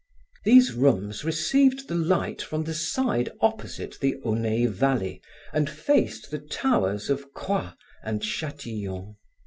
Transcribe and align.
These 0.45 0.73
rooms 0.73 1.23
received 1.23 1.87
the 1.87 1.93
light 1.93 2.41
from 2.41 2.63
the 2.63 2.73
side 2.73 3.29
opposite 3.39 3.99
the 4.01 4.15
Aunay 4.25 4.65
Valley 4.65 5.21
and 5.53 5.69
faced 5.69 6.31
the 6.31 6.39
Towers 6.39 7.07
of 7.11 7.33
Croy 7.33 7.73
and 8.03 8.23
Chatillon. 8.23 9.17